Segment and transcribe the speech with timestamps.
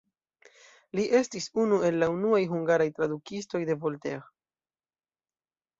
[0.99, 4.27] Li estis unu el unuaj hungaraj tradukistoj de Voltaire.